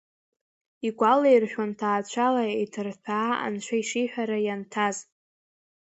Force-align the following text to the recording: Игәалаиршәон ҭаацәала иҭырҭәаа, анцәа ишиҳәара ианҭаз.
Игәалаиршәон 0.87 1.71
ҭаацәала 1.79 2.43
иҭырҭәаа, 2.63 3.29
анцәа 3.45 3.75
ишиҳәара 3.81 4.37
ианҭаз. 4.45 4.97